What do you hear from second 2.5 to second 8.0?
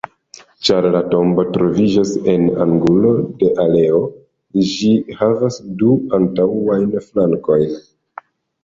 angulo de aleo, ĝi havas du antaŭajn flankojn.